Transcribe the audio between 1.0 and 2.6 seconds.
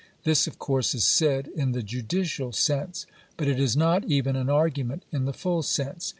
said in the judicial